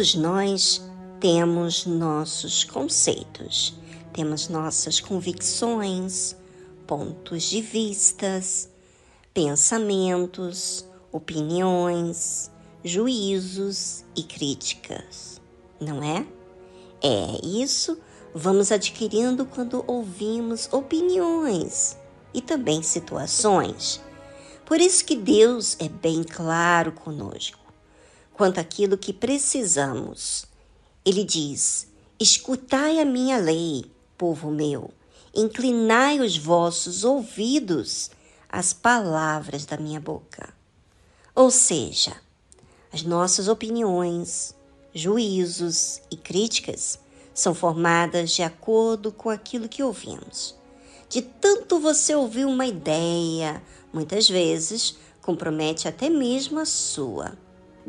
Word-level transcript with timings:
Todos 0.00 0.14
nós 0.14 0.82
temos 1.20 1.84
nossos 1.84 2.64
conceitos, 2.64 3.74
temos 4.14 4.48
nossas 4.48 4.98
convicções, 4.98 6.34
pontos 6.86 7.42
de 7.42 7.60
vistas, 7.60 8.66
pensamentos, 9.34 10.86
opiniões, 11.12 12.50
juízos 12.82 14.02
e 14.16 14.22
críticas, 14.22 15.38
não 15.78 16.02
é? 16.02 16.26
É 17.02 17.46
isso 17.46 17.98
vamos 18.34 18.72
adquirindo 18.72 19.44
quando 19.44 19.84
ouvimos 19.86 20.66
opiniões 20.72 21.98
e 22.32 22.40
também 22.40 22.82
situações. 22.82 24.00
Por 24.64 24.80
isso 24.80 25.04
que 25.04 25.14
Deus 25.14 25.76
é 25.78 25.90
bem 25.90 26.22
claro 26.22 26.90
conosco 26.92 27.59
quanto 28.40 28.58
àquilo 28.58 28.96
que 28.96 29.12
precisamos. 29.12 30.46
Ele 31.04 31.24
diz: 31.24 31.86
Escutai 32.18 32.98
a 32.98 33.04
minha 33.04 33.36
lei, 33.36 33.84
povo 34.16 34.50
meu, 34.50 34.90
inclinai 35.34 36.20
os 36.20 36.38
vossos 36.38 37.04
ouvidos 37.04 38.10
às 38.48 38.72
palavras 38.72 39.66
da 39.66 39.76
minha 39.76 40.00
boca. 40.00 40.54
Ou 41.34 41.50
seja, 41.50 42.16
as 42.90 43.02
nossas 43.02 43.46
opiniões, 43.46 44.54
juízos 44.94 46.00
e 46.10 46.16
críticas 46.16 46.98
são 47.34 47.54
formadas 47.54 48.30
de 48.30 48.42
acordo 48.42 49.12
com 49.12 49.28
aquilo 49.28 49.68
que 49.68 49.82
ouvimos. 49.82 50.54
De 51.10 51.20
tanto 51.20 51.78
você 51.78 52.14
ouvir 52.14 52.46
uma 52.46 52.64
ideia, 52.64 53.62
muitas 53.92 54.26
vezes 54.26 54.96
compromete 55.20 55.86
até 55.86 56.08
mesmo 56.08 56.58
a 56.58 56.64
sua. 56.64 57.36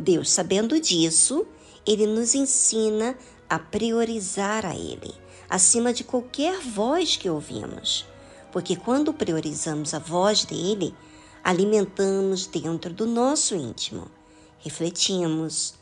Deus, 0.02 0.30
sabendo 0.30 0.80
disso, 0.80 1.46
ele 1.86 2.06
nos 2.06 2.36
ensina 2.36 3.16
a 3.50 3.58
priorizar 3.58 4.66
a 4.66 4.76
ele, 4.76 5.14
acima 5.50 5.94
de 5.94 6.04
qualquer 6.04 6.60
voz 6.60 7.16
que 7.16 7.30
ouvimos. 7.30 8.06
Porque 8.52 8.76
quando 8.76 9.14
priorizamos 9.14 9.94
a 9.94 10.00
voz 10.00 10.44
dele, 10.44 10.94
alimentamos 11.44 12.46
dentro 12.46 12.94
do 12.94 13.06
nosso 13.06 13.56
íntimo, 13.56 14.08
refletimos, 14.60 15.74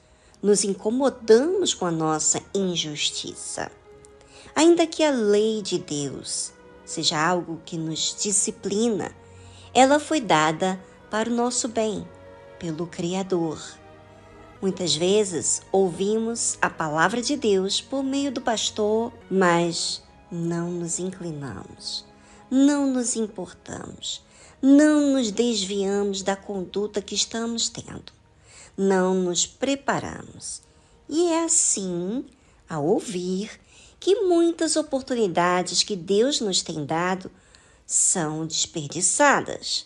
nos 0.41 0.63
incomodamos 0.63 1.73
com 1.73 1.85
a 1.85 1.91
nossa 1.91 2.41
injustiça. 2.53 3.71
Ainda 4.55 4.87
que 4.87 5.03
a 5.03 5.11
lei 5.11 5.61
de 5.61 5.79
Deus 5.79 6.51
seja 6.85 7.19
algo 7.19 7.61
que 7.65 7.77
nos 7.77 8.15
disciplina, 8.21 9.11
ela 9.73 9.99
foi 9.99 10.19
dada 10.19 10.79
para 11.09 11.29
o 11.29 11.33
nosso 11.33 11.67
bem, 11.67 12.07
pelo 12.57 12.87
Criador. 12.87 13.61
Muitas 14.61 14.95
vezes 14.95 15.61
ouvimos 15.71 16.57
a 16.61 16.69
palavra 16.69 17.21
de 17.21 17.37
Deus 17.37 17.79
por 17.79 18.03
meio 18.03 18.31
do 18.31 18.41
pastor, 18.41 19.13
mas 19.29 20.03
não 20.31 20.69
nos 20.69 20.99
inclinamos, 20.99 22.05
não 22.51 22.91
nos 22.91 23.15
importamos, 23.15 24.21
não 24.61 25.13
nos 25.13 25.31
desviamos 25.31 26.21
da 26.21 26.35
conduta 26.35 27.01
que 27.01 27.15
estamos 27.15 27.69
tendo 27.69 28.19
não 28.79 29.13
nos 29.13 29.45
preparamos. 29.45 30.61
E 31.09 31.27
é 31.27 31.43
assim, 31.43 32.23
ao 32.69 32.85
ouvir, 32.85 33.59
que 33.99 34.21
muitas 34.21 34.77
oportunidades 34.77 35.83
que 35.83 35.97
Deus 35.97 36.39
nos 36.39 36.61
tem 36.61 36.85
dado 36.85 37.29
são 37.85 38.47
desperdiçadas. 38.47 39.85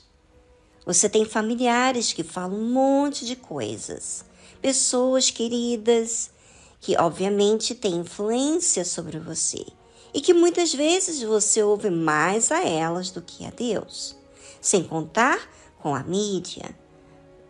Você 0.86 1.10
tem 1.10 1.26
familiares 1.26 2.14
que 2.14 2.24
falam 2.24 2.60
um 2.60 2.72
monte 2.72 3.26
de 3.26 3.36
coisas, 3.36 4.24
pessoas 4.64 5.30
queridas 5.30 6.32
que, 6.80 6.96
obviamente, 6.96 7.76
têm 7.76 7.98
influência 7.98 8.86
sobre 8.86 9.20
você 9.20 9.66
e 10.14 10.22
que 10.22 10.34
muitas 10.34 10.74
vezes 10.74 11.22
você 11.22 11.62
ouve 11.62 11.90
mais 11.90 12.50
a 12.50 12.64
elas 12.64 13.12
do 13.12 13.22
que 13.22 13.46
a 13.46 13.50
Deus, 13.50 14.16
sem 14.62 14.82
contar 14.82 15.50
com 15.82 15.94
a 15.94 16.02
mídia, 16.02 16.74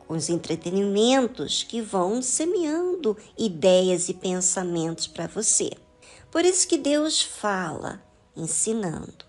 os 0.09 0.27
entretenimentos 0.27 1.61
que 1.61 1.81
vão 1.81 2.19
semeando 2.19 3.15
ideias 3.37 4.09
e 4.09 4.15
pensamentos 4.15 5.05
para 5.05 5.27
você. 5.27 5.69
Por 6.31 6.43
isso 6.43 6.67
que 6.67 6.79
Deus 6.79 7.21
fala, 7.21 8.01
ensinando: 8.35 9.23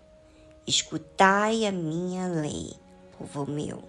escutai 0.65 1.67
a 1.67 1.71
minha 1.71 2.27
lei, 2.27 2.73
povo 3.15 3.45
meu. 3.45 3.83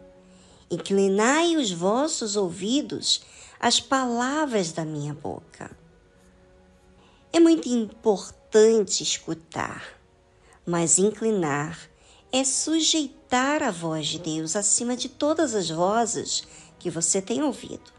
Inclinai 0.71 1.57
os 1.57 1.71
vossos 1.71 2.37
ouvidos 2.37 3.23
às 3.59 3.81
palavras 3.81 4.73
da 4.73 4.85
minha 4.85 5.15
boca. 5.15 5.77
É 7.33 7.41
muito 7.41 7.69
importante 7.69 9.03
escutar, 9.03 9.85
mas 10.65 10.99
inclinar 10.99 11.79
é 12.33 12.45
sujeitar 12.45 13.63
a 13.63 13.71
voz 13.71 14.09
de 14.09 14.19
Deus 14.19 14.57
acima 14.57 14.97
de 14.97 15.09
todas 15.09 15.55
as 15.55 15.71
vozes 15.71 16.47
que 16.79 16.91
você 16.91 17.23
tem 17.23 17.43
ouvido. 17.43 17.93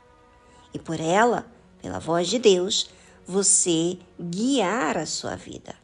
E 0.73 0.79
por 0.79 0.99
ela, 0.99 1.45
pela 1.81 1.99
voz 1.99 2.27
de 2.27 2.37
Deus, 2.37 2.89
você 3.25 3.97
guiar 4.19 4.97
a 4.97 5.05
sua 5.05 5.35
vida. 5.35 5.75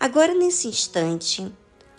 Agora, 0.00 0.34
nesse 0.34 0.68
instante, 0.68 1.52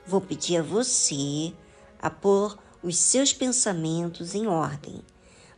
vou 0.05 0.21
pedir 0.21 0.57
a 0.57 0.63
você 0.63 1.53
a 2.01 2.09
pôr 2.09 2.57
os 2.81 2.97
seus 2.97 3.33
pensamentos 3.33 4.33
em 4.33 4.47
ordem 4.47 5.03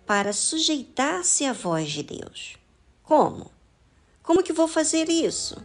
para 0.06 0.34
sujeitar-se 0.34 1.46
à 1.46 1.54
voz 1.54 1.92
de 1.92 2.04
Deus. 2.04 2.58
Como? 3.04 3.52
Como 4.24 4.44
que 4.44 4.54
vou 4.54 4.68
fazer 4.68 5.10
isso? 5.10 5.58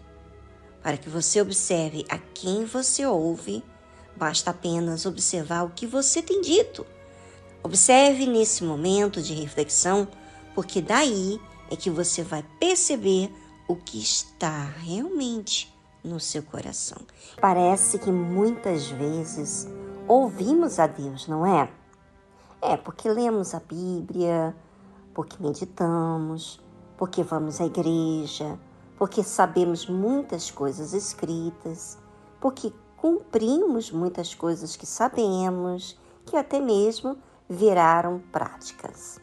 Para 0.82 0.96
que 0.96 1.08
você 1.08 1.40
observe 1.40 2.04
a 2.08 2.18
quem 2.18 2.64
você 2.64 3.04
ouve, 3.04 3.62
basta 4.16 4.50
apenas 4.50 5.06
observar 5.06 5.64
o 5.64 5.70
que 5.70 5.86
você 5.86 6.22
tem 6.22 6.40
dito 6.40 6.86
Observe 7.66 8.28
nesse 8.28 8.62
momento 8.62 9.20
de 9.20 9.34
reflexão, 9.34 10.06
porque 10.54 10.80
daí 10.80 11.40
é 11.68 11.74
que 11.74 11.90
você 11.90 12.22
vai 12.22 12.44
perceber 12.60 13.28
o 13.66 13.74
que 13.74 13.98
está 13.98 14.72
realmente 14.84 15.74
no 16.04 16.20
seu 16.20 16.44
coração. 16.44 16.98
Parece 17.40 17.98
que 17.98 18.08
muitas 18.08 18.86
vezes 18.86 19.66
ouvimos 20.06 20.78
a 20.78 20.86
Deus, 20.86 21.26
não 21.26 21.44
é? 21.44 21.68
É 22.60 22.76
porque 22.76 23.08
lemos 23.08 23.54
a 23.54 23.60
Bíblia, 23.60 24.56
porque 25.14 25.42
meditamos, 25.42 26.60
porque 26.96 27.22
vamos 27.22 27.60
à 27.60 27.66
igreja, 27.66 28.58
porque 28.98 29.22
sabemos 29.22 29.88
muitas 29.88 30.50
coisas 30.50 30.92
escritas, 30.92 31.98
porque 32.40 32.72
cumprimos 32.96 33.90
muitas 33.92 34.34
coisas 34.34 34.76
que 34.76 34.86
sabemos, 34.86 35.98
que 36.24 36.36
até 36.36 36.60
mesmo 36.60 37.16
viraram 37.48 38.20
práticas. 38.32 39.20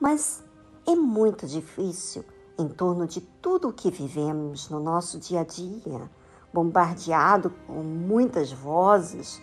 Mas 0.00 0.42
é 0.86 0.94
muito 0.94 1.46
difícil, 1.46 2.24
em 2.58 2.68
torno 2.68 3.06
de 3.06 3.20
tudo 3.20 3.68
o 3.68 3.72
que 3.72 3.90
vivemos 3.90 4.70
no 4.70 4.80
nosso 4.80 5.18
dia 5.18 5.40
a 5.40 5.44
dia, 5.44 6.10
bombardeado 6.52 7.52
com 7.66 7.82
muitas 7.82 8.52
vozes, 8.52 9.42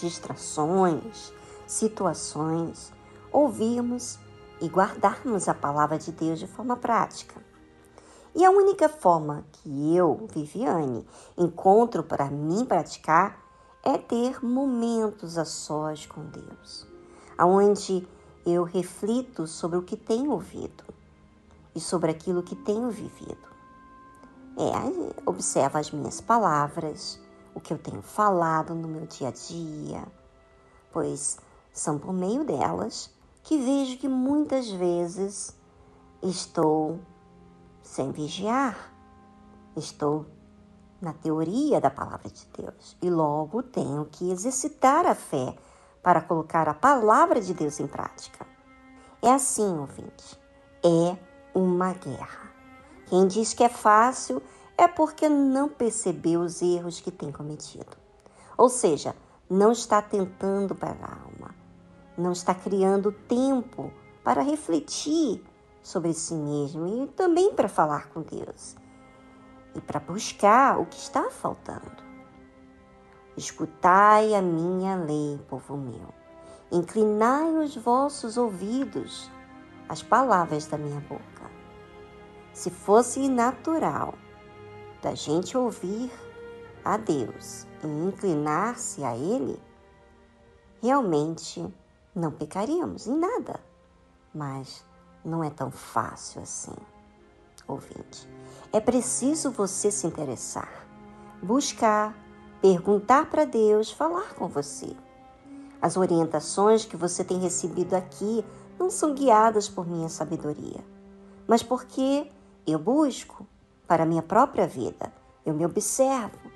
distrações, 0.00 1.32
situações, 1.66 2.92
ouvirmos 3.32 4.18
e 4.60 4.68
guardarmos 4.68 5.48
a 5.48 5.54
palavra 5.54 5.98
de 5.98 6.12
Deus 6.12 6.38
de 6.38 6.46
forma 6.46 6.76
prática. 6.76 7.34
E 8.34 8.44
a 8.44 8.50
única 8.50 8.88
forma 8.88 9.44
que 9.52 9.96
eu, 9.96 10.26
Viviane, 10.32 11.06
encontro 11.36 12.02
para 12.02 12.30
mim 12.30 12.64
praticar 12.64 13.38
é 13.82 13.96
ter 13.98 14.44
momentos 14.44 15.38
a 15.38 15.44
sós 15.44 16.06
com 16.06 16.24
Deus 16.24 16.94
aonde 17.36 18.06
eu 18.46 18.64
reflito 18.64 19.46
sobre 19.46 19.78
o 19.78 19.82
que 19.82 19.96
tenho 19.96 20.30
ouvido 20.30 20.84
e 21.74 21.80
sobre 21.80 22.10
aquilo 22.10 22.42
que 22.42 22.54
tenho 22.54 22.90
vivido. 22.90 23.54
É, 24.56 25.20
observo 25.26 25.78
as 25.78 25.90
minhas 25.90 26.20
palavras, 26.20 27.20
o 27.54 27.60
que 27.60 27.72
eu 27.72 27.78
tenho 27.78 28.02
falado 28.02 28.74
no 28.74 28.86
meu 28.86 29.06
dia 29.06 29.28
a 29.28 29.32
dia, 29.32 30.06
pois 30.92 31.38
são 31.74 31.98
por 31.98 32.12
meio 32.12 32.44
delas 32.44 33.10
que 33.42 33.58
vejo 33.58 33.98
que 33.98 34.08
muitas 34.08 34.70
vezes 34.70 35.54
estou 36.22 37.00
sem 37.82 38.12
vigiar, 38.12 38.94
estou 39.76 40.24
na 41.02 41.12
teoria 41.12 41.80
da 41.80 41.90
palavra 41.90 42.30
de 42.30 42.46
Deus 42.56 42.96
e 43.02 43.10
logo 43.10 43.62
tenho 43.62 44.06
que 44.06 44.30
exercitar 44.30 45.04
a 45.04 45.14
fé 45.14 45.54
para 46.02 46.22
colocar 46.22 46.68
a 46.68 46.74
palavra 46.74 47.40
de 47.40 47.52
Deus 47.52 47.80
em 47.80 47.86
prática. 47.86 48.46
É 49.20 49.32
assim, 49.32 49.78
ouvinte, 49.78 50.40
é 50.82 51.16
uma 51.54 51.92
guerra. 51.92 52.52
Quem 53.06 53.26
diz 53.26 53.52
que 53.52 53.64
é 53.64 53.68
fácil 53.68 54.40
é 54.78 54.86
porque 54.86 55.28
não 55.28 55.68
percebeu 55.68 56.40
os 56.40 56.62
erros 56.62 57.00
que 57.00 57.10
tem 57.10 57.32
cometido. 57.32 57.96
Ou 58.56 58.68
seja, 58.68 59.14
não 59.50 59.72
está 59.72 60.00
tentando 60.00 60.74
para 60.74 61.04
a 61.04 61.22
alma, 61.24 61.54
não 62.16 62.32
está 62.32 62.54
criando 62.54 63.12
tempo 63.12 63.92
para 64.22 64.42
refletir 64.42 65.44
sobre 65.82 66.12
si 66.14 66.34
mesmo 66.34 66.86
e 66.86 67.06
também 67.08 67.52
para 67.52 67.68
falar 67.68 68.08
com 68.08 68.22
Deus 68.22 68.76
e 69.74 69.80
para 69.80 70.00
buscar 70.00 70.78
o 70.78 70.86
que 70.86 70.96
está 70.96 71.30
faltando. 71.30 72.02
Escutai 73.36 74.34
a 74.34 74.40
minha 74.40 74.96
lei, 74.96 75.38
povo 75.48 75.76
meu. 75.76 76.14
Inclinai 76.70 77.56
os 77.56 77.76
vossos 77.76 78.36
ouvidos 78.36 79.30
às 79.88 80.02
palavras 80.02 80.66
da 80.66 80.78
minha 80.78 81.00
boca. 81.00 81.50
Se 82.52 82.70
fosse 82.70 83.28
natural 83.28 84.14
da 85.02 85.14
gente 85.14 85.56
ouvir 85.56 86.10
a 86.84 86.96
Deus 86.96 87.66
e 87.82 87.86
inclinar-se 87.86 89.02
a 89.02 89.16
Ele, 89.16 89.60
realmente 90.80 91.66
não 92.14 92.30
pecaríamos 92.30 93.06
em 93.06 93.18
nada. 93.18 93.60
Mas 94.34 94.84
não 95.24 95.42
é 95.42 95.50
tão 95.50 95.70
fácil 95.70 96.42
assim, 96.42 96.74
ouvinte. 97.66 98.28
É 98.72 98.80
preciso 98.80 99.50
você 99.50 99.90
se 99.90 100.06
interessar, 100.06 100.86
buscar, 101.42 102.14
perguntar 102.60 103.30
para 103.30 103.44
Deus, 103.44 103.90
falar 103.90 104.34
com 104.34 104.48
você. 104.48 104.94
As 105.80 105.96
orientações 105.96 106.84
que 106.84 106.96
você 106.96 107.22
tem 107.22 107.38
recebido 107.38 107.94
aqui 107.94 108.44
não 108.78 108.90
são 108.90 109.14
guiadas 109.14 109.68
por 109.68 109.86
minha 109.86 110.08
sabedoria, 110.08 110.84
mas 111.46 111.62
porque 111.62 112.30
eu 112.66 112.78
busco 112.78 113.46
para 113.86 114.02
a 114.02 114.06
minha 114.06 114.22
própria 114.22 114.66
vida, 114.66 115.12
eu 115.44 115.54
me 115.54 115.64
observo, 115.64 116.50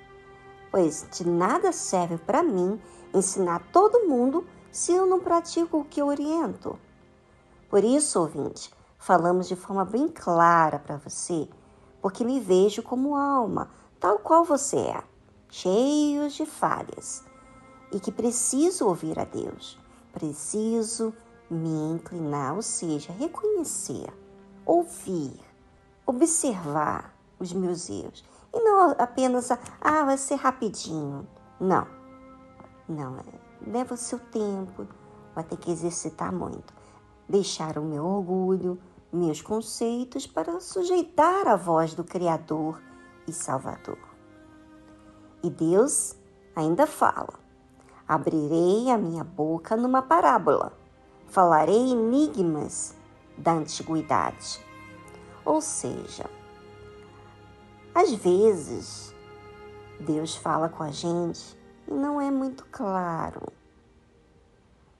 pois 0.71 1.07
de 1.11 1.27
nada 1.27 1.71
serve 1.71 2.17
para 2.17 2.43
mim 2.43 2.81
ensinar 3.13 3.67
todo 3.71 4.07
mundo 4.07 4.45
se 4.71 4.93
eu 4.93 5.05
não 5.05 5.19
pratico 5.19 5.79
o 5.79 5.85
que 5.85 6.01
oriento. 6.01 6.77
Por 7.69 7.83
isso, 7.83 8.19
ouvinte, 8.19 8.71
falamos 8.97 9.47
de 9.47 9.55
forma 9.55 9.85
bem 9.85 10.07
clara 10.07 10.79
para 10.79 10.97
você, 10.97 11.47
porque 12.01 12.23
me 12.23 12.39
vejo 12.39 12.81
como 12.81 13.15
alma, 13.15 13.69
tal 13.99 14.19
qual 14.19 14.43
você 14.43 14.77
é, 14.77 15.03
cheios 15.49 16.33
de 16.33 16.45
falhas, 16.45 17.23
e 17.91 17.99
que 17.99 18.11
preciso 18.11 18.87
ouvir 18.87 19.19
a 19.19 19.25
Deus, 19.25 19.77
preciso 20.13 21.13
me 21.49 21.93
inclinar, 21.93 22.55
ou 22.55 22.61
seja, 22.61 23.11
reconhecer, 23.13 24.07
ouvir, 24.65 25.39
observar 26.05 27.13
os 27.39 27.51
meus 27.53 27.89
erros. 27.89 28.23
E 28.53 28.59
não 28.59 28.95
apenas, 28.97 29.51
ah, 29.51 30.03
vai 30.03 30.17
ser 30.17 30.35
rapidinho. 30.35 31.27
Não, 31.59 31.87
não, 32.87 33.17
é, 33.17 33.48
leva 33.65 33.95
seu 33.95 34.19
tempo, 34.19 34.87
vai 35.35 35.43
ter 35.43 35.57
que 35.57 35.71
exercitar 35.71 36.31
muito 36.31 36.79
deixar 37.29 37.77
o 37.77 37.83
meu 37.83 38.03
orgulho, 38.03 38.79
meus 39.13 39.39
conceitos 39.39 40.25
para 40.25 40.59
sujeitar 40.59 41.47
a 41.47 41.55
voz 41.55 41.93
do 41.93 42.03
Criador 42.03 42.81
e 43.27 43.31
Salvador. 43.31 43.99
E 45.43 45.49
Deus 45.49 46.15
ainda 46.55 46.87
fala: 46.87 47.39
Abrirei 48.07 48.89
a 48.89 48.97
minha 48.97 49.23
boca 49.23 49.77
numa 49.77 50.01
parábola, 50.01 50.73
falarei 51.27 51.91
enigmas 51.91 52.95
da 53.37 53.53
antiguidade. 53.53 54.59
Ou 55.45 55.61
seja, 55.61 56.25
às 57.93 58.11
vezes 58.13 59.13
Deus 59.99 60.35
fala 60.35 60.67
com 60.67 60.83
a 60.83 60.91
gente 60.91 61.57
e 61.89 61.93
não 61.93 62.21
é 62.21 62.29
muito 62.29 62.65
claro 62.71 63.41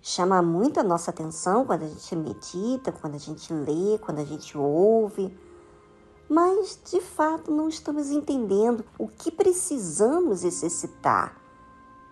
chama 0.01 0.41
muito 0.41 0.80
a 0.80 0.83
nossa 0.83 1.12
atenção 1.12 1.65
quando 1.65 1.83
a 1.83 1.88
gente 1.88 2.15
medita, 2.15 2.91
quando 2.91 3.15
a 3.15 3.19
gente 3.19 3.53
lê, 3.53 3.97
quando 4.00 4.19
a 4.19 4.25
gente 4.25 4.57
ouve, 4.57 5.38
mas 6.27 6.80
de 6.89 7.01
fato 7.01 7.51
não 7.51 7.68
estamos 7.68 8.09
entendendo 8.09 8.86
o 8.97 9.07
que 9.07 9.31
precisamos 9.31 10.44
exercitar. 10.44 11.36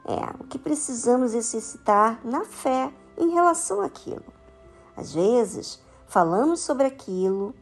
É, 0.06 0.42
o 0.42 0.46
que 0.46 0.58
precisamos 0.58 1.34
exercitar 1.34 2.22
na 2.24 2.46
fé 2.46 2.94
em 3.18 3.30
relação 3.32 3.82
àquilo. 3.82 4.24
Às 4.96 5.14
vezes, 5.14 5.82
falamos 6.08 6.62
sobre 6.62 6.86
aquilo 6.86 7.54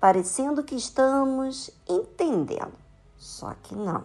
parecendo 0.00 0.64
que 0.64 0.74
estamos 0.74 1.70
entendendo, 1.88 2.72
só 3.16 3.54
que 3.62 3.76
não. 3.76 4.04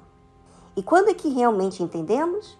E 0.77 0.83
quando 0.83 1.09
é 1.09 1.13
que 1.13 1.27
realmente 1.27 1.83
entendemos? 1.83 2.57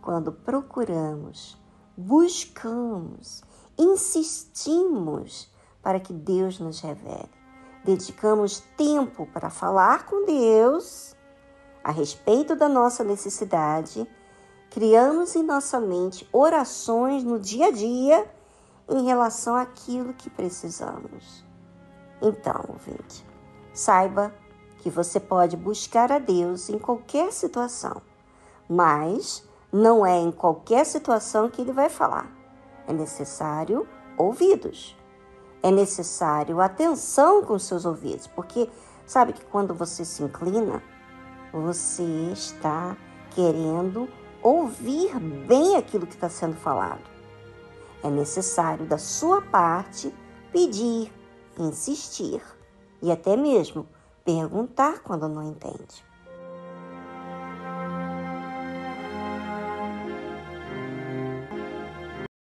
Quando 0.00 0.32
procuramos 0.32 1.62
buscamos, 1.96 3.42
insistimos 3.78 5.50
para 5.82 6.00
que 6.00 6.12
Deus 6.12 6.58
nos 6.58 6.80
revele. 6.80 7.30
Dedicamos 7.84 8.60
tempo 8.76 9.26
para 9.26 9.50
falar 9.50 10.06
com 10.06 10.24
Deus 10.24 11.14
a 11.82 11.90
respeito 11.90 12.56
da 12.56 12.68
nossa 12.68 13.04
necessidade, 13.04 14.08
criamos 14.70 15.36
em 15.36 15.42
nossa 15.42 15.78
mente 15.78 16.26
orações 16.32 17.22
no 17.22 17.38
dia 17.38 17.66
a 17.66 17.70
dia 17.70 18.26
em 18.88 19.04
relação 19.04 19.54
àquilo 19.54 20.14
que 20.14 20.30
precisamos. 20.30 21.44
Então, 22.22 22.64
ouvinte, 22.68 23.24
saiba 23.74 24.34
que 24.84 24.90
você 24.90 25.18
pode 25.18 25.56
buscar 25.56 26.12
a 26.12 26.18
Deus 26.18 26.68
em 26.68 26.78
qualquer 26.78 27.32
situação, 27.32 28.02
mas 28.68 29.42
não 29.72 30.04
é 30.04 30.20
em 30.20 30.30
qualquer 30.30 30.84
situação 30.84 31.48
que 31.48 31.62
ele 31.62 31.72
vai 31.72 31.88
falar. 31.88 32.30
É 32.86 32.92
necessário 32.92 33.88
ouvidos. 34.18 34.94
É 35.62 35.70
necessário 35.70 36.60
atenção 36.60 37.42
com 37.42 37.58
seus 37.58 37.86
ouvidos, 37.86 38.26
porque 38.26 38.68
sabe 39.06 39.32
que 39.32 39.42
quando 39.46 39.72
você 39.72 40.04
se 40.04 40.22
inclina, 40.22 40.82
você 41.50 42.02
está 42.34 42.94
querendo 43.30 44.06
ouvir 44.42 45.18
bem 45.18 45.76
aquilo 45.76 46.06
que 46.06 46.14
está 46.14 46.28
sendo 46.28 46.56
falado. 46.56 47.00
É 48.02 48.10
necessário 48.10 48.84
da 48.84 48.98
sua 48.98 49.40
parte 49.40 50.14
pedir, 50.52 51.10
insistir 51.58 52.42
e 53.00 53.10
até 53.10 53.34
mesmo 53.34 53.88
perguntar 54.24 55.00
quando 55.02 55.28
não 55.28 55.42
entende. 55.42 56.13